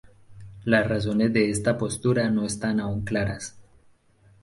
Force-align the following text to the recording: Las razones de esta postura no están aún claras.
Las 0.63 0.87
razones 0.89 1.31
de 1.31 1.51
esta 1.51 1.77
postura 1.77 2.27
no 2.31 2.43
están 2.43 2.79
aún 2.79 3.05
claras. 3.05 3.55